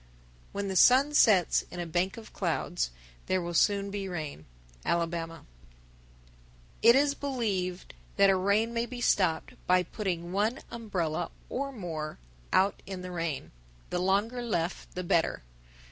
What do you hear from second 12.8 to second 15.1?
in the rain. The longer left the